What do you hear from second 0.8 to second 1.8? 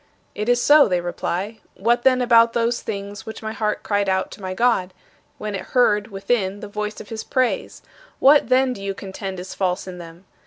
they reply.